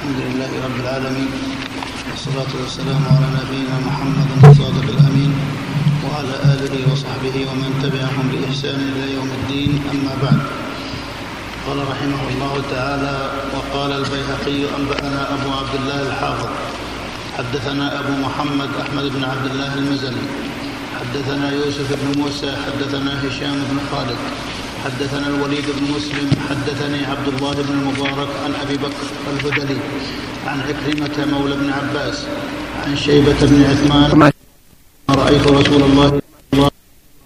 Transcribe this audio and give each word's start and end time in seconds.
الحمد 0.00 0.20
لله 0.26 0.52
رب 0.64 0.78
العالمين 0.80 1.30
والصلاة 2.10 2.52
والسلام 2.60 3.02
على 3.12 3.26
نبينا 3.40 3.76
محمد 3.88 4.28
الصادق 4.44 4.86
الأمين 4.96 5.32
وعلى 6.04 6.34
آله 6.52 6.92
وصحبه 6.92 7.36
ومن 7.48 7.70
تبعهم 7.84 8.24
بإحسان 8.32 8.80
إلى 8.80 9.14
يوم 9.14 9.30
الدين 9.40 9.72
أما 9.92 10.14
بعد. 10.22 10.40
قال 11.66 11.78
رحمه 11.92 12.22
الله 12.32 12.54
تعالى 12.70 13.16
وقال 13.54 13.92
البيهقي 13.92 14.60
أنبأنا 14.78 15.20
أبو 15.34 15.48
عبد 15.60 15.74
الله 15.80 16.00
الحافظ. 16.08 16.50
حدثنا 17.38 18.00
أبو 18.00 18.12
محمد 18.24 18.70
أحمد 18.80 19.04
بن 19.04 19.22
عبد 19.24 19.46
الله 19.50 19.74
المزني. 19.74 20.24
حدثنا 21.00 21.46
يوسف 21.60 21.88
بن 22.00 22.20
موسى 22.20 22.56
حدثنا 22.64 23.12
هشام 23.28 23.56
بن 23.68 23.78
خالد. 23.92 24.20
حدثنا 24.84 25.26
الوليد 25.26 25.64
بن 25.78 25.92
مسلم 25.96 26.30
حدثني 26.50 27.06
عبد 27.06 27.28
الله 27.28 27.52
بن 27.52 27.72
المبارك 27.78 28.28
عن 28.44 28.52
أبي 28.62 28.76
بكر 28.76 29.06
الهدلي 29.32 29.76
عن 30.46 30.60
عكرمة 30.60 31.38
مولى 31.38 31.56
بن 31.56 31.70
عباس 31.70 32.26
عن 32.86 32.96
شيبة 32.96 33.40
بن 33.42 33.64
عثمان. 33.64 34.32
رأيت 35.10 35.46
رسول 35.46 35.82
الله 35.82 36.08
صلى 36.08 36.20
الله 36.52 36.70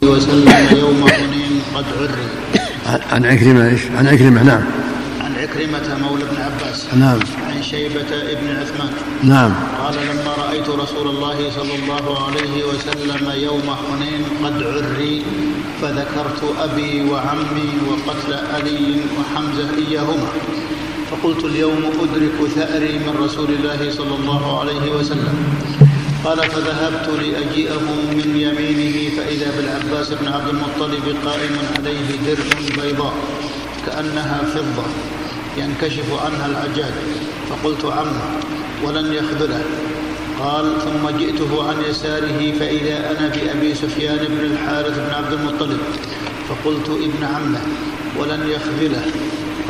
عليه 0.02 0.12
وسلم 0.12 0.78
يوم 0.78 1.08
حنين 1.08 1.62
قد 1.74 1.84
عري. 1.98 2.26
عن 3.12 3.24
عكرمة 3.24 3.68
إيش؟ 3.68 3.80
عن 3.96 4.06
عكرمة 4.06 4.42
نعم. 4.42 4.64
عن 5.20 5.34
عكرمة 5.34 5.98
مولى 6.08 6.24
بن 6.24 6.36
عباس 6.42 6.86
نعم. 6.94 7.18
عن 7.46 7.62
شيبة 7.62 8.10
بن 8.40 8.48
عثمان. 8.60 8.90
نعم. 9.22 9.54
قال 9.78 9.94
لما 9.94 10.33
رأيت 10.54 10.70
رسول 10.70 11.08
الله 11.08 11.50
صلى 11.50 11.74
الله 11.74 12.26
عليه 12.26 12.64
وسلم 12.64 13.32
يوم 13.36 13.76
حنين 13.82 14.22
قد 14.44 14.62
عري 14.62 15.22
فذكرت 15.82 16.42
أبي 16.58 17.10
وعمي 17.10 17.70
وقتل 17.88 18.32
علي 18.54 18.96
وحمزة 19.18 19.70
إياهما. 19.88 20.28
فقلت 21.10 21.44
اليوم 21.44 21.82
أدرك 22.02 22.38
ثأري 22.54 22.92
من 22.98 23.14
رسول 23.24 23.50
الله 23.50 23.90
صلى 23.90 24.14
الله 24.14 24.60
عليه 24.60 24.94
وسلم. 24.96 25.34
قال 26.24 26.38
فذهبت 26.38 27.08
لأجيئه 27.08 27.86
من 28.18 28.28
يمينه 28.36 29.16
فإذا 29.16 29.48
بالعباس 29.56 30.08
بن 30.12 30.28
عبد 30.28 30.48
المطلب 30.48 31.16
قائم 31.26 31.54
عليه 31.78 32.08
درع 32.26 32.82
بيضاء 32.82 33.14
كأنها 33.86 34.38
فضة 34.54 34.86
ينكشف 35.58 36.08
عنها 36.24 36.46
العجاج. 36.46 36.94
فقلت 37.50 37.84
عمه 37.84 38.22
ولن 38.84 39.12
يخذله. 39.12 39.64
قال 40.44 40.80
ثم 40.80 41.18
جئته 41.18 41.68
عن 41.68 41.76
يساره 41.90 42.52
فإذا 42.58 43.10
أنا 43.10 43.28
بأبي 43.28 43.74
سفيان 43.74 44.18
بن 44.28 44.44
الحارث 44.44 44.98
بن 44.98 45.14
عبد 45.14 45.32
المطلب. 45.32 45.78
فقلت 46.48 46.88
ابن 46.88 47.24
عمه 47.24 47.60
ولن 48.18 48.48
يخذله. 48.48 49.04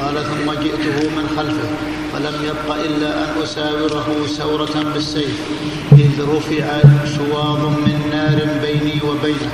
قال 0.01 0.15
ثم 0.15 0.53
جئته 0.53 1.11
من 1.17 1.29
خلفه 1.37 1.69
فلم 2.13 2.35
يبق 2.45 2.75
إلا 2.75 3.25
أن 3.25 3.43
أساوره 3.43 4.27
سورة 4.27 4.93
بالسيف 4.95 5.41
إذ 5.93 6.23
رفع 6.37 6.81
شواظ 7.17 7.65
من 7.65 8.11
نار 8.11 8.49
بيني 8.63 9.01
وبينه 9.09 9.53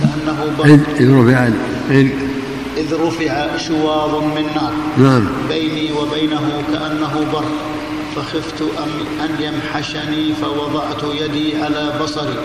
كأنه 0.00 0.38
إذ 1.00 1.10
رفع 1.10 1.48
إذ 2.76 2.94
رفع 2.94 3.56
شواظ 3.56 4.14
من 4.14 4.46
نار 4.54 4.72
نعم. 4.98 5.26
بيني 5.48 5.92
وبينه 5.92 6.62
كأنه 6.72 7.26
برق 7.32 7.79
فخفت 8.16 8.62
أن 9.20 9.30
يمحشني 9.40 10.34
فوضعت 10.34 11.02
يدي 11.20 11.62
على 11.62 11.92
بصري 12.02 12.36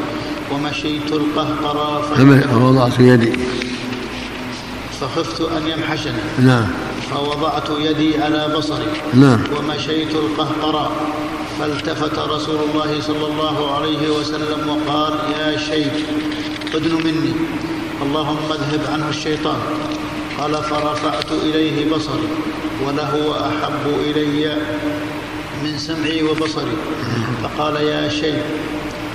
ومشيت 0.53 1.11
القهقرى 1.11 2.03
فوضعت 2.41 2.99
يدي. 2.99 3.33
فخفت 5.02 5.41
أن 5.41 5.67
يمحشني 5.67 6.22
نعم. 6.39 6.67
فوضعت 7.11 7.69
يدي 7.80 8.23
على 8.23 8.53
بصري 8.57 8.88
نعم. 9.13 9.39
ومشيت 9.57 10.16
القهقرى 10.16 10.91
فالتفت 11.59 12.19
رسول 12.19 12.59
الله 12.69 13.02
صلى 13.02 13.27
الله 13.27 13.75
عليه 13.75 14.09
وسلم 14.19 14.69
وقال 14.69 15.13
يا 15.39 15.57
شيخ 15.57 15.94
ادن 16.75 16.94
مني. 16.94 17.33
اللهم 18.02 18.51
اذهب 18.51 18.94
عنه 18.94 19.09
الشيطان. 19.09 19.59
قال 20.40 20.53
فرفعت 20.53 21.31
إليه 21.31 21.91
بصري 21.94 22.28
وله 22.88 23.35
أحب 23.47 23.84
إلي 24.06 24.57
من 25.63 25.77
سمعي 25.77 26.23
وبصري. 26.23 26.77
فقال 27.43 27.75
يا 27.75 28.09
شيخ 28.09 28.43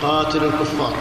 قاتل 0.03 0.45
الكفار. 0.45 0.95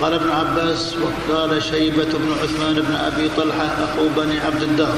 قال 0.00 0.12
ابن 0.12 0.30
عباس 0.30 0.96
وقال 0.96 1.62
شيبة 1.62 2.04
بن 2.04 2.32
عثمان 2.42 2.74
بن 2.74 2.94
أبي 2.94 3.30
طلحة 3.36 3.64
أخو 3.64 4.08
بني 4.16 4.40
عبد 4.40 4.62
الدار 4.62 4.94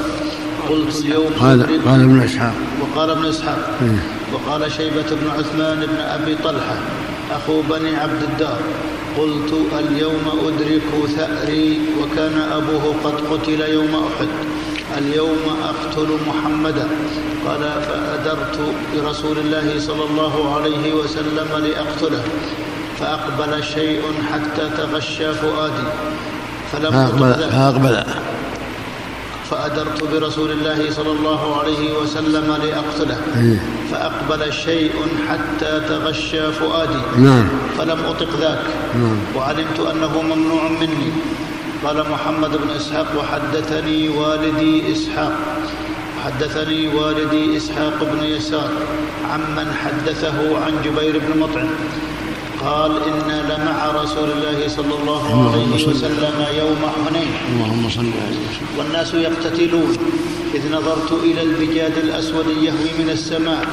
قلت 0.69 1.05
اليوم 1.05 1.33
قال 1.39 1.85
قال 1.85 2.01
ابن 2.01 2.21
إسحاق. 2.21 2.53
وقال 2.81 3.09
ابن 3.09 3.25
إسحاق. 3.25 3.77
إيه. 3.81 4.03
وقال 4.33 4.71
شيبة 4.71 5.09
بن 5.11 5.29
عثمان 5.37 5.79
بن 5.79 5.97
أبي 5.97 6.35
طلحة 6.35 6.75
أخو 7.31 7.61
بني 7.61 7.95
عبد 7.95 8.23
الدار 8.23 8.59
قلت 9.17 9.53
اليوم 9.79 10.25
أدرك 10.47 11.09
ثأري 11.17 11.81
وكان 12.01 12.41
أبوه 12.51 12.95
قد 13.03 13.13
قتل 13.13 13.61
يوم 13.61 13.95
أحد. 13.95 14.27
اليوم 14.99 15.57
أقتل 15.63 16.17
محمدا. 16.27 16.87
قال 17.47 17.61
فأدرت 17.61 18.59
برسول 18.95 19.37
الله 19.37 19.79
صلى 19.79 20.03
الله 20.09 20.55
عليه 20.55 20.93
وسلم 20.93 21.47
لأقتله 21.65 22.23
فأقبل 22.99 23.63
شيء 23.63 24.01
حتى 24.33 24.69
تغشى 24.77 25.33
فؤادي. 25.33 25.87
فلم 26.71 26.91
فأقبل, 26.91 27.33
فأقبل 27.33 28.03
فأدرت 29.49 30.03
برسول 30.03 30.51
الله 30.51 30.91
صلى 30.91 31.11
الله 31.11 31.59
عليه 31.59 31.97
وسلم 31.97 32.57
لأقتله 32.63 33.17
إيه. 33.35 33.59
فأقبل 33.91 34.53
شيء 34.53 34.93
حتى 35.29 35.81
تغشى 35.89 36.51
فؤادي. 36.51 37.01
نعم. 37.17 37.47
فلم 37.77 37.99
أطق 38.05 38.39
ذاك. 38.39 38.63
نعم. 38.95 39.17
وعلمت 39.35 39.79
أنه 39.79 40.21
ممنوع 40.21 40.69
مني. 40.69 41.11
قال 41.85 42.09
محمد 42.11 42.49
بن 42.49 42.69
إسحاق 42.69 43.07
وحدثني 43.17 44.09
والدي 44.09 44.91
إسحاق. 44.91 45.31
حدثني 46.25 46.87
والدي 46.87 47.57
إسحاق 47.57 47.97
بن 48.01 48.23
يسار 48.23 48.69
عمن 49.31 49.73
حدثه 49.83 50.65
عن 50.65 50.73
جبير 50.85 51.21
بن 51.27 51.39
مطعم. 51.39 51.69
قال 52.65 52.91
إنا 52.91 53.41
لمع 53.53 54.01
رسول 54.03 54.31
الله 54.31 54.67
صلى 54.67 54.93
الله 55.01 55.51
عليه 55.51 55.87
وسلم 55.87 56.45
يوم 56.57 56.81
حنين. 56.95 57.31
اللهم 57.53 57.89
صل 57.89 57.99
عليه 57.99 58.39
وسلم. 58.49 58.77
والناس 58.77 59.13
يقتتلون. 59.13 59.97
إذ 60.55 60.71
نظرت 60.71 61.11
إلى 61.11 61.41
البجاد 61.41 61.97
الأسود 61.97 62.47
يهوي 62.47 62.91
من 62.99 63.09
السماء 63.09 63.65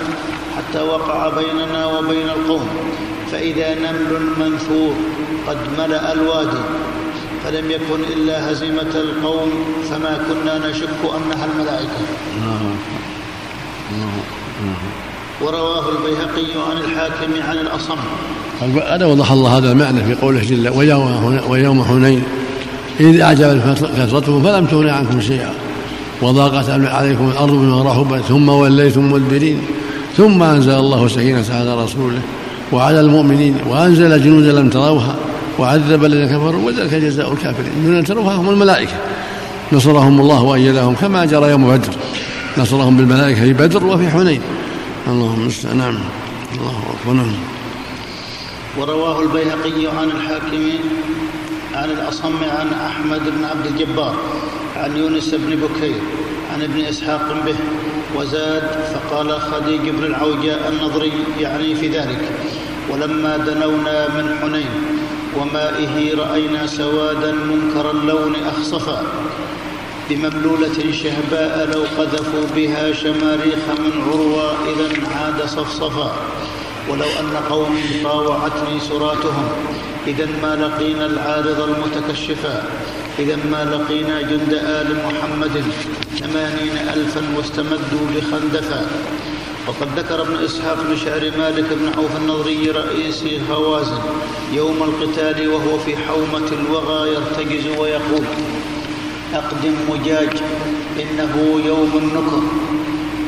حتى 0.56 0.80
وقع 0.80 1.28
بيننا 1.28 1.86
وبين 1.86 2.28
القوم. 2.28 2.68
فإذا 3.32 3.74
نمل 3.74 4.20
منثور 4.38 4.94
قد 5.48 5.56
ملأ 5.78 6.12
الوادي. 6.12 6.62
فلم 7.46 7.70
يكن 7.70 8.00
إلا 8.16 8.52
هزيمة 8.52 8.94
القوم 8.94 9.50
فما 9.90 10.18
كنا 10.28 10.68
نشك 10.68 10.88
أنها 11.04 11.44
الملائكة. 11.44 12.00
ورواه 15.40 15.88
البيهقي 15.88 16.70
عن 16.70 16.76
الحاكم 16.76 17.32
عن 17.48 17.58
الأصم. 17.58 17.96
هذا 18.92 19.06
وضح 19.06 19.32
الله 19.32 19.58
هذا 19.58 19.72
المعنى 19.72 20.04
في 20.04 20.14
قوله 20.14 20.40
جل 20.40 20.68
ويوم 21.48 21.84
حنين 21.84 22.22
إذ 23.00 23.20
أعجب 23.20 23.76
كثرتهم 23.98 24.42
فلم 24.42 24.66
تغن 24.66 24.88
عنكم 24.88 25.20
شيئا. 25.20 25.54
وضاقت 26.22 26.70
عليكم 26.70 27.30
الأرض 27.30 27.52
بما 27.52 27.82
رحبت 27.82 28.24
ثم 28.24 28.48
وليتم 28.48 29.12
مدبرين. 29.12 29.62
ثم 30.16 30.42
أنزل 30.42 30.74
الله 30.74 31.08
سكينة 31.08 31.44
على 31.50 31.84
رسوله 31.84 32.20
وعلى 32.72 33.00
المؤمنين 33.00 33.56
وأنزل 33.66 34.22
جنودا 34.22 34.52
لم 34.52 34.70
تروها. 34.70 35.16
وعذب 35.58 36.04
الذين 36.04 36.26
كفروا 36.26 36.66
وذلك 36.66 36.94
جزاء 36.94 37.32
الكافرين. 37.32 37.72
دون 37.84 38.04
تروها 38.04 38.34
هم 38.34 38.50
الملائكة. 38.50 38.92
نصرهم 39.72 40.20
الله 40.20 40.42
وأيدهم 40.42 40.94
كما 40.94 41.24
جرى 41.24 41.50
يوم 41.50 41.76
بدر. 41.76 41.92
نصرهم 42.58 42.96
بالملائكة 42.96 43.40
في 43.40 43.52
بدر 43.52 43.86
وفي 43.86 44.10
حنين. 44.10 44.40
اللهم 45.08 45.40
المستعان 45.40 45.78
نعم. 45.78 45.98
الله 46.60 46.82
أكبر. 47.00 47.12
نعم. 47.12 47.32
ورواه 48.78 49.22
البيهقي 49.22 49.98
عن 49.98 50.10
الحاكم 50.10 50.68
عن 51.74 51.90
الأصم 51.90 52.36
عن 52.58 52.68
أحمد 52.86 53.20
بن 53.36 53.44
عبد 53.44 53.66
الجبار 53.66 54.16
عن 54.76 54.96
يونس 54.96 55.34
بن 55.34 55.56
بكير 55.56 56.00
عن 56.54 56.62
ابن 56.62 56.80
إسحاق 56.80 57.44
به 57.46 57.56
وزاد 58.16 58.62
فقال 58.94 59.40
خديج 59.40 59.80
بن 59.80 60.04
العوجاء 60.04 60.68
النضري 60.68 61.12
يعني 61.40 61.74
في 61.74 61.88
ذلك. 61.88 62.30
ولما 62.90 63.36
دنونا 63.36 64.08
من 64.08 64.38
حنين 64.42 64.95
ومائه 65.40 66.14
رأينا 66.14 66.66
سوادا 66.66 67.32
منكر 67.32 67.90
اللون 67.90 68.34
أخصفا 68.46 69.02
بمبلولة 70.10 70.92
شهباء 70.92 71.68
لو 71.74 71.82
قذفوا 71.98 72.46
بها 72.56 72.92
شماريخ 72.92 73.58
من 73.78 73.92
عروى 74.08 74.50
إذا 74.72 75.08
عاد 75.16 75.46
صفصفا 75.46 76.12
ولو 76.90 77.04
أن 77.20 77.36
قومي 77.50 78.02
طاوعتني 78.04 78.80
سراتهم 78.80 79.48
إذا 80.06 80.28
ما 80.42 80.56
لقينا 80.56 81.06
العارض 81.06 81.60
المتكشفا 81.60 82.64
إذا 83.18 83.36
ما 83.36 83.64
لقينا 83.64 84.22
جند 84.22 84.52
آل 84.52 84.96
محمد 85.06 85.64
ثمانين 86.18 86.88
ألفا 86.94 87.22
واستمدوا 87.36 88.06
بخندفا 88.16 88.86
وقد 89.68 89.98
ذكر 89.98 90.22
ابن 90.22 90.36
إسحاق 90.44 90.82
بن 90.82 90.96
شعر 90.96 91.32
مالك 91.38 91.64
بن 91.72 91.88
عوف 91.96 92.16
النضري 92.16 92.70
رئيس 92.70 93.24
هوازن 93.50 93.98
يوم 94.52 94.82
القتال 94.82 95.48
وهو 95.48 95.78
في 95.78 95.96
حومة 95.96 96.48
الوغى 96.52 97.14
يرتجز 97.14 97.66
ويقول 97.78 98.24
أقدم 99.34 99.74
مجاج 99.90 100.30
إنه 101.02 101.60
يوم 101.66 101.92
النكر 101.94 102.42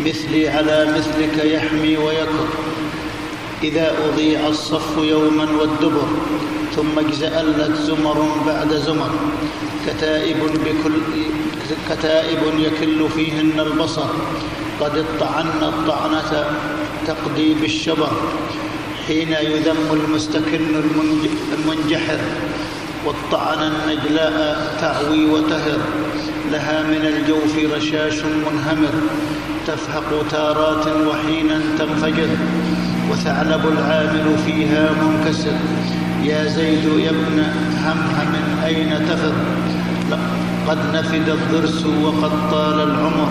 مثلي 0.07 0.49
على 0.49 0.95
مثلك 0.99 1.45
يحمي 1.45 1.97
ويكر. 1.97 2.49
إذا 3.63 3.97
أضيع 4.05 4.49
الصف 4.49 4.99
يوما 4.99 5.49
والدبر 5.61 6.09
ثم 6.77 6.99
اجزألت 6.99 7.77
زمر 7.77 8.37
بعد 8.47 8.75
زمر. 8.75 9.11
كتائب, 9.87 10.37
بكل 10.65 10.93
كتائب 11.91 12.39
يكل 12.59 13.09
فيهن 13.09 13.61
البصر. 13.61 14.07
قد 14.81 15.05
اطعن 15.05 15.63
الطعنة 15.63 16.45
تقضي 17.07 17.55
بالشبر 17.55 18.11
حين 19.07 19.33
يذم 19.33 19.91
المستكن 19.93 20.83
المنجحر 21.59 22.19
والطعن 23.07 23.59
النجلاء 23.73 24.77
تعوي 24.81 25.25
وتهر. 25.25 25.79
لها 26.53 26.83
من 26.83 27.07
الجوف 27.07 27.77
رشاش 27.77 28.23
منهمر 28.25 28.95
تفهق 29.67 30.25
تارات 30.31 30.87
وحينا 30.87 31.61
تنفجر. 31.79 32.29
وثعلب 33.11 33.63
العامل 33.67 34.39
فيها 34.47 34.91
منكسر. 35.03 35.57
يا 36.23 36.45
زيد 36.47 36.85
يا 36.85 37.11
ابن 37.11 37.39
همهم 37.85 38.33
أين 38.65 38.91
تفر؟ 39.09 39.33
قد 40.69 40.79
نفد 40.95 41.29
الضرس 41.29 41.87
وقد 41.87 42.51
طال 42.51 42.81
العمر. 42.81 43.31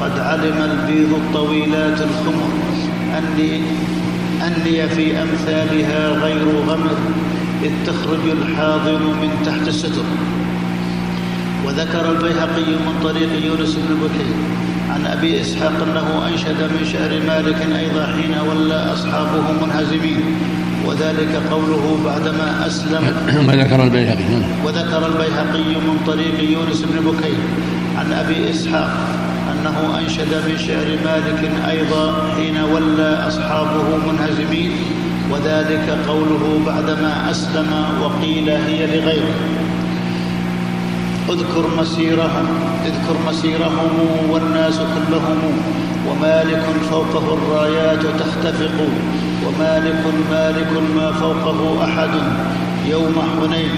قد 0.00 0.18
علم 0.18 0.70
البيض 0.70 1.12
الطويلات 1.12 2.00
الخمر 2.00 2.48
أني 3.18 3.60
أني 4.46 4.88
في 4.88 5.22
أمثالها 5.22 6.08
غير 6.08 6.48
غمر 6.68 6.96
إذ 7.62 7.70
تخرج 7.86 8.30
الحاضر 8.32 8.98
من 8.98 9.30
تحت 9.46 9.68
الستر 9.68 10.04
وذكر 11.66 12.10
البيهقي 12.10 12.72
من 12.86 13.00
طريق 13.02 13.44
يونس 13.44 13.74
بن 13.74 13.94
بكير 13.96 14.34
عن 14.90 15.06
أبي 15.06 15.40
إسحاق 15.40 15.72
أنه 15.82 16.28
أنشد 16.28 16.62
من 16.62 16.86
شعر 16.92 17.10
مالك 17.26 17.62
أيضا 17.78 18.06
حين 18.06 18.34
ولى 18.48 18.92
أصحابه 18.92 19.52
منهزمين. 19.66 20.20
وذلك 20.86 21.42
قوله 21.50 21.98
بعدما 22.04 22.66
أسلم. 22.66 23.02
وذكر 23.48 23.84
البيهقي؟ 23.84 24.24
وذكر 24.64 25.06
البيهقي 25.06 25.74
من 25.74 26.00
طريق 26.06 26.50
يونس 26.50 26.82
بن 26.82 27.10
بكير 27.10 27.38
عن 27.96 28.12
أبي 28.12 28.50
إسحاق 28.50 29.19
أنه 29.60 29.98
أنشد 29.98 30.34
من 30.48 30.58
شعر 30.58 30.86
مالك 31.04 31.50
أيضا 31.68 32.32
حين 32.36 32.56
ولى 32.74 33.24
أصحابه 33.28 33.96
منهزمين 33.96 34.70
وذلك 35.32 35.98
قوله 36.08 36.60
بعدما 36.66 37.30
أسلم 37.30 37.84
وقيل 38.02 38.50
هي 38.50 38.86
لغيره. 38.86 39.34
اذكر 41.28 41.70
مسيرهم 41.78 42.46
اذكر 42.86 43.16
مسيرهم 43.28 43.90
والناس 44.30 44.76
كلهم 44.76 45.38
ومالك 46.08 46.62
فوقه 46.90 47.34
الرايات 47.34 48.02
تختفق 48.02 48.88
ومالك 49.46 50.04
مالك 50.30 50.72
ما 50.96 51.12
فوقه 51.12 51.84
أحد 51.84 52.10
يوم 52.90 53.14
حنين 53.36 53.70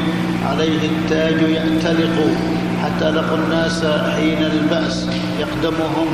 عليه 0.47 0.89
التاج 0.89 1.51
يأتلق 1.51 2.17
حتى 2.83 3.11
لقوا 3.11 3.37
الناس 3.37 3.85
حين 3.85 4.43
البأس 4.43 5.07
يقدمهم 5.41 6.07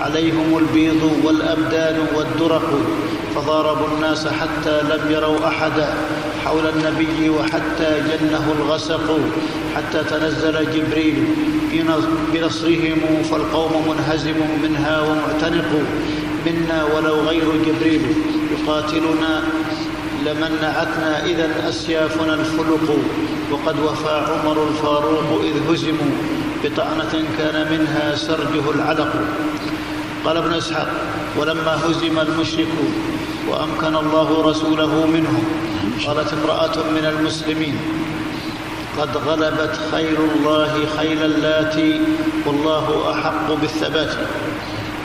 عليهم 0.00 0.58
البيض 0.58 1.20
والأبدان 1.24 2.06
والدرق 2.16 2.78
فضاربوا 3.34 3.86
الناس 3.96 4.28
حتى 4.28 4.82
لم 4.82 5.10
يروا 5.10 5.48
أحدا 5.48 5.94
حول 6.44 6.66
النبي 6.66 7.30
وحتى 7.30 8.02
جنه 8.10 8.54
الغسق 8.58 9.18
حتى 9.76 10.04
تنزل 10.04 10.72
جبريل 10.72 11.24
بنصرهم 12.32 13.22
فالقوم 13.30 13.72
منهزم 13.88 14.36
منها 14.62 15.00
ومعتنق 15.00 15.82
منا 16.46 16.84
ولو 16.84 17.14
غير 17.14 17.44
جبريل 17.66 18.02
يقاتلنا 18.52 19.42
لمنعتنا 20.26 21.24
إذا 21.24 21.68
أسيافنا 21.68 22.34
الفلق 22.34 22.98
وقد 23.50 23.78
وفى 23.78 24.26
عمر 24.28 24.68
الفاروق 24.68 25.42
إذ 25.42 25.72
هزموا 25.72 26.12
بطعنة 26.64 27.24
كان 27.38 27.56
منها 27.72 28.16
سرجه 28.16 28.70
العلق. 28.74 29.12
قال 30.24 30.36
ابن 30.36 30.54
إسحاق 30.54 30.88
ولما 31.38 31.74
هزم 31.86 32.18
المشركون 32.18 32.92
وأمكن 33.48 33.96
الله 33.96 34.50
رسوله 34.50 35.06
منهم 35.06 35.44
قالت 36.06 36.32
امرأة 36.32 36.76
من 36.90 37.04
المسلمين 37.04 37.78
قد 38.98 39.16
غلبت 39.16 39.80
خير 39.92 40.18
الله 40.18 40.86
خيل 40.96 41.22
اللاتي 41.22 42.00
والله 42.46 43.12
أحق 43.12 43.52
بالثبات. 43.52 44.14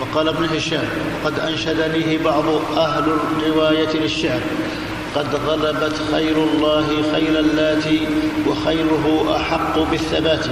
وقال 0.01 0.27
ابن 0.27 0.45
هشام 0.45 0.89
قد 1.25 1.39
أنشدنيه 1.39 2.17
بعض 2.17 2.45
أهل 2.77 3.03
الرواية 3.37 3.93
للشعر. 3.93 4.41
قد 5.15 5.35
غلبت 5.35 6.01
خير 6.11 6.37
الله 6.43 6.87
خيل 7.11 7.37
اللاتي 7.37 8.07
وخيره 8.47 9.35
أحق 9.35 9.79
بالثبات. 9.91 10.45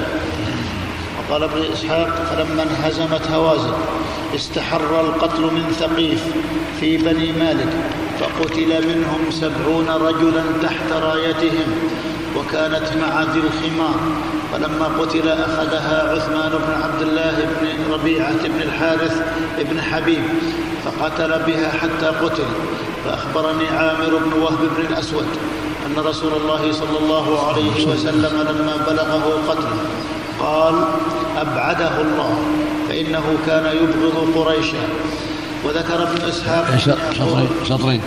وقال 1.17 1.43
ابن 1.43 1.61
إسحاق 1.73 2.09
فلما 2.09 2.63
انهزمت 2.63 3.31
هوازن 3.31 3.73
استحر 4.35 5.01
القتل 5.01 5.41
من 5.41 5.75
ثقيف 5.79 6.23
في 6.79 6.97
بني 6.97 7.31
مالك 7.31 7.69
فقتل 8.19 8.87
منهم 8.87 9.31
سبعون 9.31 9.89
رجلا 9.89 10.43
تحت 10.63 10.91
رايتهم 10.91 11.69
وكانت 12.37 12.87
مع 13.01 13.23
ذي 13.23 13.39
الخمار. 13.39 13.99
فلما 14.53 14.85
قتل 14.85 15.29
أخذها 15.29 16.11
عثمان 16.11 16.51
بن 16.51 16.81
عبد 16.83 17.01
الله 17.01 17.47
بن 17.61 17.93
ربيعة 17.93 18.47
بن 18.47 18.61
الحارث 18.61 19.21
بن 19.59 19.81
حبيب 19.81 20.23
فقتل 20.85 21.39
بها 21.47 21.69
حتى 21.71 22.05
قتل. 22.05 22.45
فأخبرني 23.05 23.67
عامر 23.67 24.17
بن 24.25 24.41
وهب 24.41 24.59
بن 24.77 24.85
الأسود 24.89 25.27
أن 25.85 25.95
رسول 26.05 26.33
الله 26.33 26.71
صلى 26.71 26.97
الله 27.01 27.47
عليه 27.47 27.87
وسلم 27.87 28.33
لما 28.49 28.75
بلغه 28.87 29.41
قتله 29.49 29.81
قال 30.39 30.75
أبعده 31.37 32.01
الله 32.01 32.31
فإنه 32.89 33.37
كان 33.45 33.65
يبغض 33.65 34.17
قريشا. 34.35 34.83
وذكر 35.65 36.03
ابن 36.03 36.21
إسحاق 36.29 36.77
شطرين 37.13 37.49
شطرين 37.69 38.01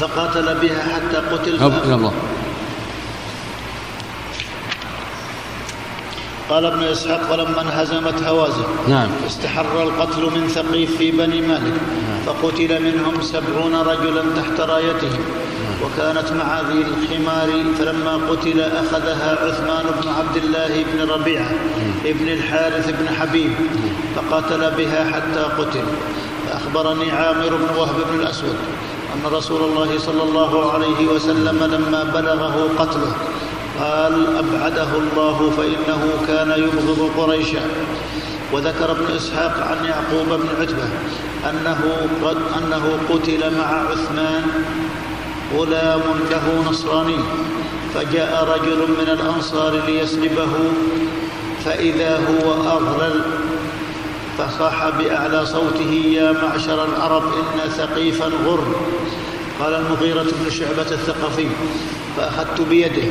فقاتل 0.00 0.54
بها 0.62 0.82
حتى 0.94 1.16
قتل 1.16 1.54
الله. 1.54 2.12
قال 6.50 6.64
ابن 6.64 6.82
إسحاق 6.82 7.20
فلما 7.22 7.60
انهزمت 7.60 8.22
هوازن 8.22 8.64
نعم 8.88 9.08
استحر 9.26 9.82
القتل 9.82 10.22
من 10.22 10.48
ثقيف 10.48 10.96
في 10.96 11.10
بني 11.10 11.40
مالك 11.40 11.62
نعم. 11.62 12.20
فقتل 12.26 12.82
منهم 12.82 13.22
سبعون 13.22 13.74
رجلا 13.74 14.22
تحت 14.36 14.60
رايتهم 14.60 15.20
نعم. 15.20 15.82
وكانت 15.82 16.32
مع 16.32 16.60
ذي 16.60 16.84
الخمار 16.84 17.48
فلما 17.78 18.16
قتل 18.30 18.60
أخذها 18.60 19.38
عثمان 19.44 19.84
بن 20.02 20.08
عبد 20.08 20.36
الله 20.36 20.84
بن 20.92 21.10
ربيعة 21.10 21.52
نعم. 21.52 21.92
ابن 22.06 22.28
الحارث 22.28 22.90
بن 22.90 23.08
حبيب 23.08 23.52
فقاتل 24.16 24.70
بها 24.70 25.10
حتى 25.12 25.40
قتل 25.58 25.84
فأخبرني 26.48 27.10
عامر 27.10 27.48
بن 27.48 27.78
وهب 27.78 27.96
بن 28.10 28.20
الأسود 28.20 28.56
أن 29.14 29.32
رسول 29.32 29.60
الله 29.60 29.98
صلى 29.98 30.22
الله 30.22 30.72
عليه 30.72 31.06
وسلم 31.08 31.64
لما 31.64 32.04
بلغه 32.04 32.68
قتله 32.78 33.12
قال 33.80 34.36
أبعده 34.36 34.88
الله 34.98 35.50
فإنه 35.56 36.02
كان 36.26 36.50
يبغض 36.50 37.10
قريشا. 37.18 37.60
وذكر 38.52 38.90
ابن 38.90 39.14
إسحاق 39.16 39.54
عن 39.70 39.84
يعقوب 39.84 40.40
بن 40.40 40.48
عتبة 40.60 40.88
أنه, 41.50 41.80
قد 42.24 42.36
أنه 42.58 42.98
قتل 43.10 43.56
مع 43.58 43.90
عثمان 43.90 44.42
غلام 45.56 46.00
له 46.30 46.70
نصراني. 46.70 47.18
فجاء 47.94 48.44
رجل 48.44 48.78
من 48.78 49.08
الأنصار 49.08 49.82
ليسلبه 49.86 50.48
فإذا 51.64 52.16
هو 52.16 52.52
أغلل 52.52 53.20
فصاح 54.38 54.88
بأعلى 54.88 55.46
صوته 55.46 55.90
يا 55.90 56.32
معشر 56.32 56.84
العرب 56.84 57.22
إن 57.22 57.70
ثقيفا 57.70 58.26
غر 58.26 58.76
قال 59.60 59.74
المغيرة 59.74 60.22
بن 60.22 60.50
شعبة 60.50 60.90
الثقفي 60.90 61.48
فأخذت 62.18 62.60
بيده 62.60 63.08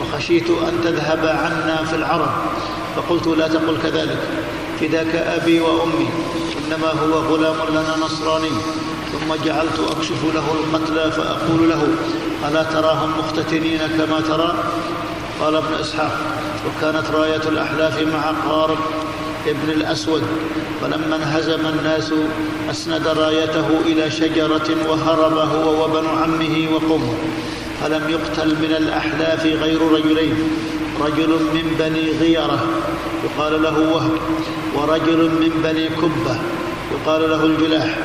وخشيت 0.00 0.50
أن 0.50 0.80
تذهب 0.84 1.26
عنا 1.26 1.84
في 1.84 1.96
العرب. 1.96 2.30
فقلت 2.96 3.26
لا 3.26 3.48
تقل 3.48 3.78
كذلك. 3.82 4.18
فداك 4.80 5.14
أبي 5.14 5.60
وأمي. 5.60 6.08
إنما 6.66 6.88
هو 6.88 7.34
غلام 7.34 7.56
لنا 7.70 7.96
نصراني. 8.04 8.50
ثم 9.12 9.44
جعلت 9.44 9.80
أكشف 9.90 10.24
له 10.34 10.44
القتلى 10.54 11.12
فأقول 11.12 11.70
له 11.70 11.88
ألا 12.48 12.62
تراهم 12.62 13.10
مختتنين 13.18 13.78
كما 13.78 14.20
ترى؟ 14.20 14.54
قال 15.40 15.56
ابن 15.56 15.74
إسحاق 15.80 16.18
وكانت 16.66 17.10
راية 17.10 17.48
الأحلاف 17.48 18.00
مع 18.00 18.50
قارب 18.50 18.78
ابن 19.46 19.70
الأسود. 19.70 20.22
فلما 20.82 21.16
انهزم 21.16 21.66
الناس 21.66 22.12
أسند 22.70 23.08
رايته 23.08 23.66
إلى 23.86 24.10
شجرة 24.10 24.68
وهرب 24.88 25.38
هو 25.38 25.82
وابن 25.82 26.06
عمه 26.06 26.68
وقومه. 26.74 27.14
فلم 27.82 28.10
يقتل 28.10 28.48
من 28.48 28.74
الأحلاف 28.78 29.46
غير 29.46 29.82
رجلين؟ 29.82 30.34
رجل 31.00 31.28
من 31.28 31.76
بني 31.78 32.10
غيرة 32.20 32.66
يقال 33.24 33.62
له 33.62 33.78
وهب 33.92 34.18
ورجل 34.74 35.30
من 35.30 35.60
بني 35.64 35.88
كبة 35.88 36.38
يقال 36.92 37.30
له 37.30 37.44
الجلاح. 37.44 37.98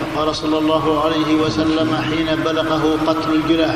فقال 0.00 0.36
صلى 0.36 0.58
الله 0.58 1.04
عليه 1.04 1.34
وسلم 1.34 1.96
حين 1.96 2.36
بلغه 2.44 2.98
قتل 3.06 3.34
الجلاح 3.34 3.74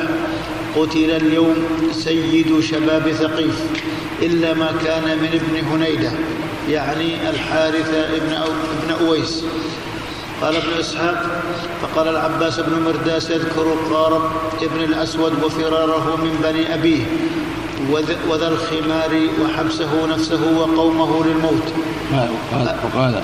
قتل 0.76 1.10
اليوم 1.10 1.54
سيد 1.92 2.60
شباب 2.60 3.12
ثقيف 3.12 3.62
إلا 4.22 4.54
ما 4.54 4.72
كان 4.84 5.18
من 5.18 5.28
ابن 5.28 5.66
هنيدة 5.66 6.12
يعني 6.68 7.30
الحارث 7.30 7.94
ابن, 8.14 8.32
أو 8.32 8.50
أويس. 9.06 9.44
قال 10.42 10.56
ابن 10.56 10.72
إسحاق 10.80 11.22
فقال 11.82 12.08
العباس 12.08 12.60
بن 12.60 12.82
مرداس 12.82 13.30
يذكر 13.30 13.76
قارب 13.90 14.22
ابن 14.62 14.84
الأسود 14.84 15.44
وفراره 15.44 16.16
من 16.16 16.40
بني 16.42 16.74
أبيه 16.74 17.06
وذا 18.28 18.48
الخمار 18.48 19.28
وحبسه 19.44 20.06
نفسه 20.06 20.58
وقومه 20.58 21.24
للموت. 21.26 21.72
قال 22.12 22.28
وقال 22.84 23.22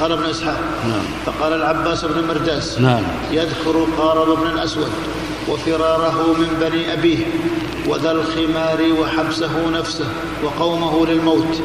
قال 0.00 0.12
ابن 0.12 0.24
إسحاق 0.24 0.58
نعم. 0.88 1.04
فقال 1.26 1.52
العباس 1.52 2.04
بن 2.04 2.26
مرداس 2.28 2.78
نعم. 2.78 3.02
يذكر 3.30 3.86
قارب 3.98 4.38
بن 4.40 4.46
الأسود 4.46 4.90
وفراره 5.48 6.34
من 6.38 6.56
بني 6.60 6.92
أبيه 6.92 7.26
وذا 7.86 8.12
الخمار 8.12 8.92
وحبسه 9.00 9.70
نفسه 9.70 10.06
وقومه 10.44 11.06
للموت. 11.06 11.62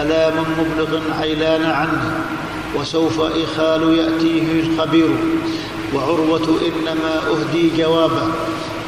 ألا 0.00 0.30
من 0.30 0.44
مبلغ 0.58 1.00
عيلان 1.20 1.64
عنه؟ 1.70 2.20
وسوف 2.76 3.20
إخال 3.20 3.82
يأتيه 3.98 4.60
الخبير. 4.60 5.10
وعروة 5.94 6.48
إنما 6.68 7.22
أهدي 7.32 7.70
جوابا 7.78 8.32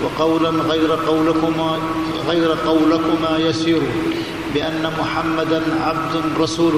وقولا 0.04 0.50
غير 0.50 0.90
قولكما 0.92 1.78
غير 2.28 2.50
قولكما 2.66 3.38
يسير. 3.38 3.82
بأن 4.54 4.92
محمدا 5.00 5.62
عبد 5.80 6.22
رسول 6.40 6.72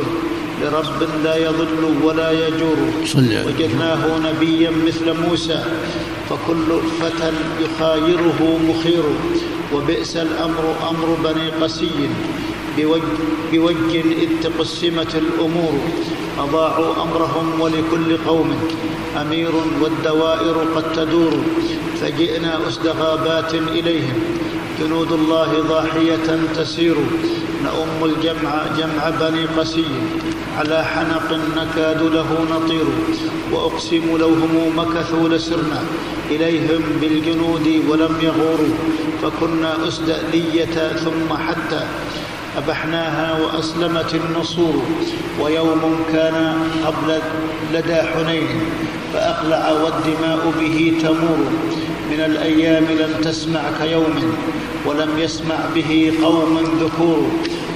لرب 0.63 1.09
لا 1.25 1.37
يضل 1.37 1.83
ولا 2.03 2.31
يجور. 2.47 2.77
وجدناه 3.47 4.19
نبيا 4.19 4.71
مثل 4.87 5.13
موسى 5.29 5.65
فكل 6.31 6.81
فتى 7.01 7.33
يخايره 7.61 8.59
مخير. 8.69 9.03
وبئس 9.75 10.17
الأمر 10.17 10.75
أمر 10.91 11.17
بني 11.25 11.51
قسي 11.51 11.91
بوجه, 12.79 13.03
بوجه 13.53 14.01
إذ 14.23 14.29
تقسمت 14.43 15.15
الأمور. 15.15 15.75
أضاعوا 16.43 17.03
أمرهم 17.03 17.61
ولكل 17.61 18.17
قوم 18.27 18.55
أمير 19.21 19.51
والدوائر 19.81 20.57
قد 20.77 20.93
تدور 20.93 21.33
فجئنا 22.01 22.69
أسد 22.69 22.87
غابات 22.87 23.55
إليهم 23.55 24.15
جنود 24.81 25.13
الله 25.13 25.61
ضاحية 25.69 26.39
تسير 26.57 26.95
نؤم 27.65 28.05
الجمع 28.05 28.65
جمع 28.79 29.11
بني 29.21 29.45
قسي 29.45 29.85
على 30.59 30.85
حنق 30.85 31.39
نكاد 31.57 32.03
له 32.03 32.47
نطير 32.51 32.85
وأقسم 33.53 34.17
لو 34.19 34.29
هم 34.29 34.79
مكثوا 34.79 35.29
لسرنا 35.29 35.83
إليهم 36.31 36.83
بالجنود 37.01 37.67
ولم 37.89 38.15
يغوروا 38.23 38.75
فكنا 39.23 39.89
أسد 39.89 40.17
لية 40.33 40.93
ثم 41.05 41.37
حتى 41.37 41.81
أبحناها 42.57 43.39
وأسلمت 43.41 44.15
النصور 44.15 44.83
ويوم 45.41 46.05
كان 46.13 46.55
قبل 46.87 47.19
لدى 47.73 47.95
حنين 47.95 48.49
فأقلع 49.13 49.71
والدماء 49.71 50.53
به 50.61 50.99
تمور. 51.03 51.39
من 52.11 52.21
الأيام 52.21 52.85
لم 52.85 53.21
تسمع 53.23 53.61
كيوم 53.83 54.35
ولم 54.87 55.19
يسمع 55.19 55.57
به 55.75 56.13
قوم 56.23 56.59
ذكور. 56.81 57.27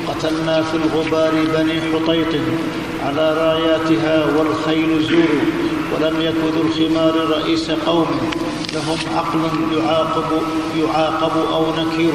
قتلنا 0.09 0.62
في 0.62 0.76
الغبار 0.76 1.33
بني 1.54 1.80
حطيط 1.80 2.40
على 3.06 3.35
راياتها 3.35 4.26
والخيل 4.37 5.02
زور. 5.02 5.33
ولم 5.95 6.21
يكن 6.21 6.47
ذو 6.56 6.62
الخمار 6.62 7.14
رئيس 7.30 7.71
قوم 7.71 8.06
لهم 8.75 8.99
عقل 9.16 9.40
يعاقب, 9.76 10.42
يعاقب 10.76 11.52
أو 11.52 11.64
نكير. 11.71 12.12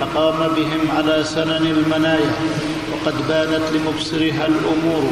فقام 0.00 0.48
بهم 0.56 0.96
على 0.96 1.24
سنن 1.24 1.66
المنايا 1.66 2.32
وقد 2.92 3.28
بانت 3.28 3.62
لمبصرها 3.72 4.46
الأمور 4.46 5.02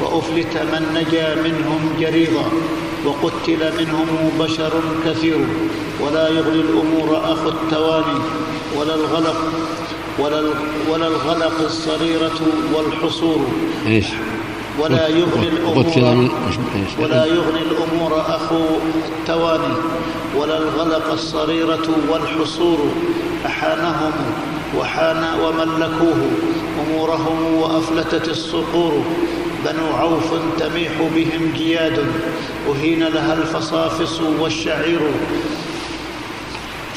وأفلت 0.00 0.56
من 0.56 0.82
نجا 0.94 1.34
منهم 1.34 1.94
جريضا 2.00 2.44
وقتل 3.06 3.72
منهم 3.78 4.32
بشر 4.40 4.72
كثير 5.06 5.38
ولا 6.00 6.28
يغني 6.28 6.60
الأمور 6.60 7.20
أخو 7.32 7.48
التواني 7.48 8.20
ولا 8.76 8.94
الغلق 8.94 9.52
ولا, 10.18 10.42
ولا 10.90 11.06
الغلق 11.06 11.60
الصريرة 11.64 12.40
والحصور. 12.74 13.46
إيش؟ 13.86 14.06
ولا 14.78 15.08
يغني 15.08 15.48
الأمور 15.48 15.86
ولا 16.98 17.26
يغني 17.26 17.62
الأمور 17.62 18.20
أخو 18.20 18.64
التواني 19.18 19.74
ولا 20.36 20.58
الغلق 20.58 21.12
الصريرة 21.12 21.88
والحصور. 22.10 22.78
أحانهم 23.46 24.12
وحان 24.78 25.24
وملكوه 25.40 26.30
أمورهم 26.86 27.54
وأفلتت 27.54 28.28
الصقور 28.28 29.04
بنو 29.64 29.96
عوف 29.96 30.34
تميح 30.58 30.92
بهم 31.14 31.52
جياد 31.56 32.04
أهين 32.70 33.04
لها 33.04 33.34
الفصافص 33.34 34.20
والشعير 34.20 35.00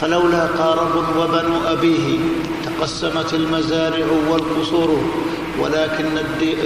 فلولا 0.01 0.45
قارب 0.45 1.17
وبنو 1.17 1.67
أبيه 1.67 2.17
تقسمت 2.65 3.33
المزارع 3.33 4.05
والقصور 4.29 5.01
ولكن, 5.59 6.05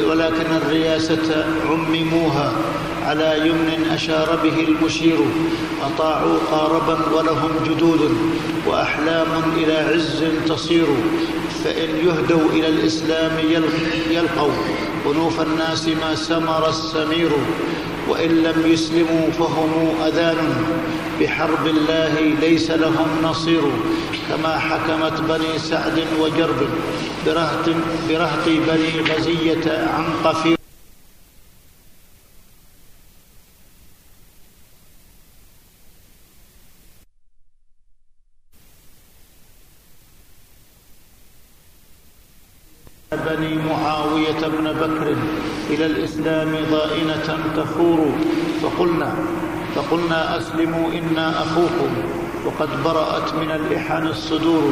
ولكن 0.10 0.52
الرياسة 0.62 1.46
عمموها 1.70 2.54
على 3.10 3.50
يمن 3.50 3.90
أشار 3.92 4.40
به 4.44 4.60
المشير 4.68 5.18
أطاعوا 5.82 6.38
قاربا 6.52 6.98
ولهم 7.16 7.52
جدود 7.66 8.18
وأحلام 8.68 9.28
إلى 9.58 9.74
عز 9.74 10.24
تصير 10.48 10.86
فإن 11.64 11.90
يهدوا 11.90 12.50
إلى 12.52 12.68
الإسلام 12.68 13.32
يلقوا 14.10 14.52
أنوف 15.12 15.42
الناس 15.42 15.88
ما 15.88 16.16
سمر 16.16 16.70
السمير 16.70 17.32
وإن 18.10 18.30
لم 18.30 18.64
يسلموا 18.66 19.32
فهم 19.40 19.72
أذان 20.08 20.38
بحرب 21.22 21.68
الله 21.68 22.20
ليس 22.42 22.72
لهم 22.72 23.08
نصير 23.24 23.62
كما 24.30 24.60
حكمت 24.60 25.22
بني 25.22 25.60
سعد 25.60 26.04
وجرب 26.22 26.68
برهط, 27.26 27.70
بني 28.48 29.14
غزية 29.14 29.88
عن 29.94 30.06
قفير 30.24 30.60
بني 43.12 43.56
معاوية 43.58 44.48
بن 44.48 44.74
بكر 44.74 45.16
إلى 45.70 45.86
الإسلام 45.86 46.58
ضائنة 46.72 47.40
تفور 47.56 48.12
فقلنا 48.64 49.16
فقلنا 49.76 50.38
أسلموا 50.50 50.90
إنا 50.94 51.30
أخوكم 51.30 51.90
وقد 52.46 52.70
برأت 52.84 53.34
من 53.34 53.52
الإحن 53.52 54.08
الصدور 54.08 54.72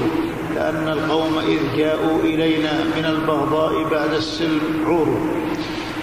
كأن 0.55 0.87
القوم 0.87 1.37
إذ 1.47 1.77
جاءوا 1.77 2.19
إلينا 2.19 2.83
من 2.97 3.05
البغضاء 3.05 3.83
بعد 3.91 4.13
السلم 4.13 4.85
عور 4.87 5.17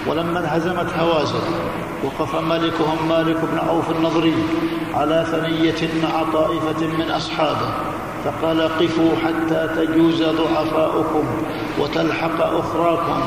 ولما 0.07 0.39
انهزمت 0.39 0.93
هوازن 0.99 1.41
وقف 2.05 2.35
ملكهم 2.35 3.09
مالك 3.09 3.37
بن 3.53 3.59
عوف 3.69 3.91
النضري 3.91 4.35
على 4.95 5.27
ثنية 5.31 5.89
مع 6.03 6.33
طائفة 6.33 6.87
من 6.99 7.11
أصحابه 7.11 7.69
فقال 8.25 8.63
قفوا 8.63 9.11
حتى 9.25 9.69
تجوز 9.77 10.23
ضعفاؤكم 10.23 11.25
وتلحق 11.81 12.43
أخراكم 12.43 13.21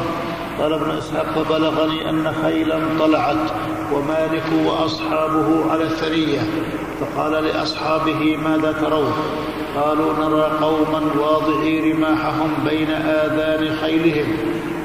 قال 0.60 0.74
ابن 0.74 0.92
إسحاق 0.98 1.26
فبلغني 1.36 2.10
أن 2.10 2.34
خيلا 2.44 2.80
طلعت 3.00 3.52
ومالك 3.94 4.46
وأصحابه 4.66 5.72
على 5.72 5.84
الثرية. 5.84 6.40
فقال 7.00 7.44
لأصحابه 7.44 8.38
ماذا 8.38 8.72
ترون؟ 8.72 9.14
قالوا 9.76 10.14
نرى 10.14 10.52
قوما 10.62 11.02
واضعي 11.20 11.92
رماحهم 11.92 12.50
بين 12.70 12.92
آذان 12.92 13.76
خيلهم 13.76 14.28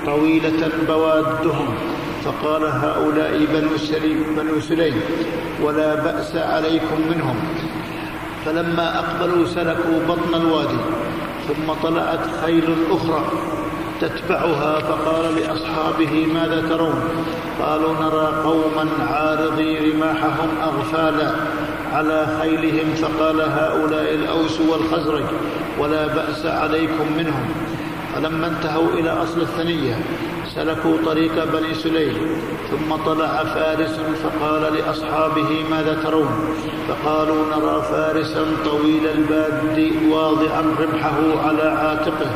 طويلة 0.06 0.70
بوادهم. 0.88 1.68
فقال 2.24 2.64
هؤلاء 2.64 3.46
بنو 3.54 3.76
سليم 3.76 4.24
بنو 4.36 4.60
سليم 4.60 5.00
ولا 5.62 5.94
بأس 5.94 6.36
عليكم 6.36 7.00
منهم. 7.10 7.36
فلما 8.46 8.98
أقبلوا 8.98 9.46
سلكوا 9.46 9.98
بطن 10.08 10.34
الوادي 10.34 10.80
ثم 11.48 11.72
طلعت 11.82 12.24
خيل 12.44 12.74
أخرى 12.90 13.22
تتبعها. 14.00 14.78
فقال 14.78 15.34
لأصحابه 15.34 16.26
ماذا 16.34 16.68
ترون؟ 16.68 17.00
قالوا 17.60 17.92
نرى 17.92 18.42
قوما 18.44 18.88
عارضي 19.10 19.92
رماحهم 19.92 20.48
أغفالا 20.62 21.30
على 21.92 22.26
خيلهم 22.40 22.94
فقال 22.94 23.40
هؤلاء 23.40 24.14
الأوس 24.14 24.60
والخزرج 24.60 25.24
ولا 25.78 26.06
بأس 26.06 26.46
عليكم 26.46 27.06
منهم. 27.16 27.48
فلما 28.14 28.46
انتهوا 28.46 28.88
إلى 28.88 29.10
أصل 29.10 29.40
الثنية 29.40 29.98
سلكوا 30.54 30.96
طريق 31.06 31.44
بني 31.44 31.74
سليم 31.74 32.16
ثم 32.70 32.96
طلع 33.06 33.44
فارس 33.44 34.00
فقال 34.22 34.74
لأصحابه 34.74 35.64
ماذا 35.70 36.02
ترون؟ 36.04 36.54
فقالوا 36.88 37.44
نرى 37.56 37.82
فارسا 37.82 38.44
طويل 38.64 39.06
الباد 39.06 39.92
واضعا 40.08 40.62
رمحه 40.80 41.48
على 41.48 41.62
عاتقه 41.62 42.30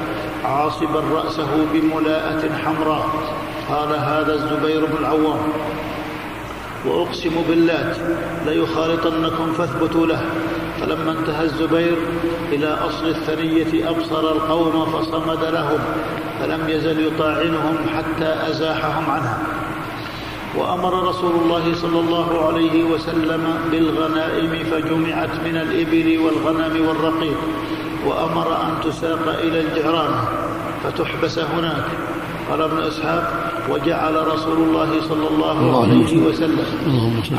عاصبا 0.44 1.00
رأسه 1.14 1.66
بملاءة 1.73 2.52
حمراء. 2.64 3.36
قال 3.68 3.88
هذا 3.88 4.35
الزبير 4.35 4.85
بن 4.85 4.96
العوام. 5.00 5.38
وأقسم 6.87 7.42
باللات 7.49 7.96
ليخالطنكم 8.46 9.52
فاثبتوا 9.52 10.06
له. 10.06 10.20
فلما 10.80 11.12
انتهى 11.12 11.44
الزبير 11.44 11.96
إلى 12.52 12.66
أصل 12.66 13.06
الثنية 13.06 13.90
أبصر 13.90 14.20
القوم 14.20 14.87
فصمد 14.87 15.44
لهم 15.44 15.78
فلم 16.40 16.68
يزل 16.68 17.06
يطاعنهم 17.06 17.76
حتى 17.96 18.50
أزاحهم 18.50 19.11
عنها 19.11 19.38
وأمر 20.56 21.08
رسول 21.08 21.32
الله 21.44 21.75
صلى 21.75 22.00
الله 22.00 22.46
عليه 22.46 22.85
وسلم 22.85 23.58
بالغنائم 23.70 24.64
فجمعت 24.70 25.30
من 25.44 25.56
الإبل 25.56 26.18
والغنم 26.18 26.88
والرقيق 26.88 27.37
وأمر 28.06 28.56
أن 28.62 28.90
تساق 28.90 29.28
إلى 29.28 29.61
الجعرانة 29.61 30.25
فتحبس 30.85 31.38
هناك. 31.38 31.85
قال 32.50 32.62
ابن 32.62 32.78
إسحاق 32.78 33.46
وجعل 33.70 34.26
رسول 34.26 34.58
الله 34.58 34.90
صلى 35.08 35.28
الله 35.28 35.82
عليه 35.82 36.16
وسلم. 36.26 36.66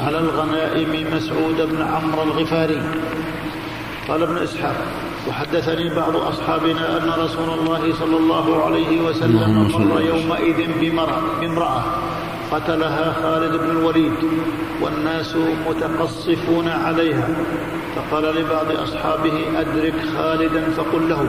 على 0.06 0.20
الغنائم 0.20 0.92
مسعود 1.16 1.60
بن 1.72 1.82
عمرو 1.82 2.24
الغفاري. 2.24 2.82
قال 4.08 4.24
ابن 4.24 4.38
إسحاق 4.38 4.76
وحدثني 5.28 5.96
بعض 5.96 6.16
أصحابنا 6.16 6.98
أن 6.98 7.10
رسول 7.24 7.50
الله 7.60 7.94
صلى 8.00 8.18
الله 8.18 8.64
عليه 8.66 9.02
وسلم 9.02 9.68
مر 9.74 10.02
يومئذ 10.02 10.60
بامرأة. 10.80 11.84
قتلها 12.52 13.14
خالد 13.24 13.56
بن 13.56 13.70
الوليد 13.70 14.14
والناس 14.82 15.36
متقصفون 15.70 16.68
عليها. 16.68 17.28
فقال 17.98 18.24
لبعض 18.24 18.72
أصحابه 18.72 19.34
أدرك 19.58 19.94
خالدا 20.18 20.64
فقل 20.78 21.10
له 21.10 21.22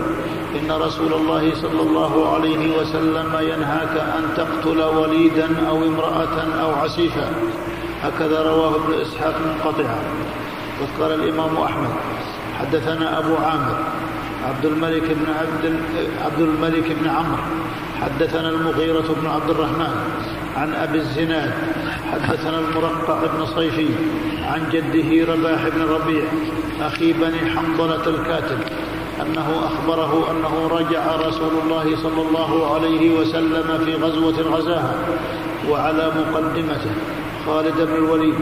إن 0.60 0.70
رسول 0.70 1.12
الله 1.12 1.54
صلى 1.54 1.80
الله 1.80 2.34
عليه 2.34 2.78
وسلم 2.78 3.36
ينهاك 3.40 3.96
أن 4.16 4.24
تقتل 4.36 4.82
وليدا 4.82 5.68
أو 5.68 5.76
امرأة 5.76 6.36
أو 6.62 6.70
عسيفا 6.74 7.30
هكذا 8.02 8.42
رواه 8.42 8.76
ابن 8.76 9.00
إسحاق 9.00 9.34
منقطعا 9.46 9.98
وقال 10.80 11.12
الإمام 11.20 11.56
أحمد 11.56 11.90
حدثنا 12.60 13.18
أبو 13.18 13.36
عامر 13.36 13.76
عبد 14.48 14.64
الملك 14.64 15.02
بن 15.02 15.26
عبد 15.40 15.80
عبد 16.24 16.40
الملك 16.40 16.92
بن 17.00 17.08
عمرو 17.08 17.42
حدثنا 18.02 18.48
المغيرة 18.48 19.14
بن 19.22 19.26
عبد 19.26 19.50
الرحمن 19.50 19.94
عن 20.58 20.74
أبي 20.74 20.98
الزناد 20.98 21.52
حدثنا 22.12 22.58
المرقع 22.58 23.18
بن 23.26 23.46
صيفي 23.46 23.88
عن 24.42 24.60
جده 24.72 25.32
رباح 25.32 25.68
بن 25.68 25.82
ربيع 25.82 26.24
أخي 26.80 27.12
بني 27.12 27.38
حنظلة 27.50 28.06
الكاتب 28.06 28.58
أنه 29.22 29.48
أخبره 29.66 30.30
أنه 30.30 30.68
رجع 30.78 31.16
رسول 31.16 31.52
الله 31.64 31.96
صلى 32.02 32.22
الله 32.28 32.74
عليه 32.74 33.18
وسلم 33.20 33.78
في 33.84 33.94
غزوة 33.94 34.40
غزاها 34.56 34.94
وعلى 35.70 36.12
مقدمته 36.18 36.90
خالد 37.46 37.76
بن 37.80 37.94
الوليد 37.94 38.34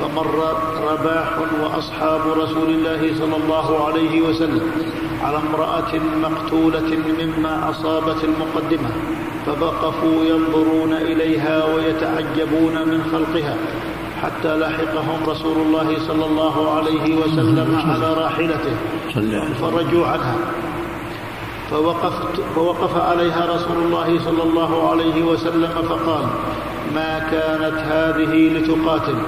فمر 0.00 0.56
رباح 0.92 1.28
وأصحاب 1.62 2.20
رسول 2.28 2.68
الله 2.68 3.00
صلى 3.18 3.36
الله 3.36 3.86
عليه 3.86 4.20
وسلم 4.22 4.70
على 5.22 5.36
امرأة 5.36 5.92
مقتولة 6.22 6.98
مما 7.18 7.70
أصابت 7.70 8.24
المقدمة. 8.24 8.90
فوقفوا 9.48 10.24
ينظرون 10.24 10.92
إليها 10.92 11.64
ويتعجبون 11.74 12.88
من 12.88 13.00
خلقها 13.12 13.56
حتى 14.22 14.56
لحقهم 14.56 15.18
رسول 15.26 15.56
الله 15.56 15.98
صلى 16.08 16.26
الله 16.26 16.70
عليه 16.72 17.16
وسلم 17.16 17.82
على 17.86 18.14
راحلته 18.14 18.74
فرجوا 19.60 20.06
عنها. 20.06 20.36
فوقفت 21.70 22.40
فوقف 22.54 22.96
عليها 22.96 23.46
رسول 23.54 23.76
الله 23.86 24.18
صلى 24.24 24.42
الله 24.42 24.90
عليه 24.90 25.22
وسلم 25.22 25.72
فقال 25.88 26.26
ما 26.94 27.18
كانت 27.18 27.78
هذه 27.78 28.48
لتقاتل؟ 28.48 29.18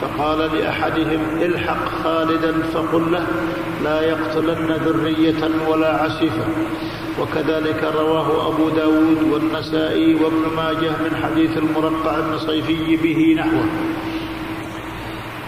فقال 0.00 0.38
لأحدهم 0.38 1.20
الحق 1.42 1.88
خالدا 2.04 2.52
فقل 2.74 3.12
له 3.12 3.26
لا 3.84 4.00
يقتلن 4.00 4.72
ذرية 4.86 5.50
ولا 5.68 6.02
عسيفا 6.02 6.46
وكذلك 7.20 7.84
رواه 7.96 8.48
أبو 8.48 8.68
داود 8.68 9.22
والنسائي 9.32 10.14
وابن 10.14 10.56
ماجه 10.56 10.90
من 10.90 11.16
حديث 11.22 11.56
المرقع 11.56 12.20
بن 12.20 12.38
صيفي 12.38 12.96
به 12.96 13.34
نحوه. 13.38 13.66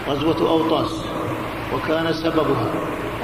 غزوة 0.09 0.49
أوطاس. 0.49 0.91
وكان 1.73 2.13
سببها 2.13 2.71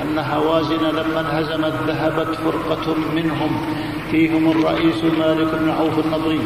أن 0.01 0.19
هوازن 0.19 0.83
لما 0.83 1.19
انهزمت 1.19 1.73
ذهبت 1.87 2.35
فرقة 2.35 2.95
منهم. 3.15 3.51
فيهم 4.11 4.51
الرئيس 4.51 5.03
مالك 5.19 5.55
بن 5.61 5.69
عوف 5.69 6.05
النضري. 6.05 6.41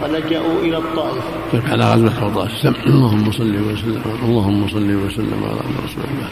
فلجأوا 0.00 0.60
إلى 0.60 0.78
الطائف. 0.78 1.24
طيب 1.52 1.62
على 1.68 1.92
غزوة 1.92 2.22
أوطاس. 2.22 2.66
اللهم 2.86 3.32
صل 3.32 3.56
وسلم. 3.56 4.02
اللهم 4.22 4.68
صل 4.68 4.90
وسلم 5.04 5.44
على 5.44 5.60
رسول 5.84 6.04
الله. 6.10 6.28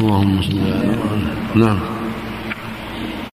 اللهم 0.00 0.42
صل 0.42 0.58
على 0.58 0.98
نعم. 1.54 2.03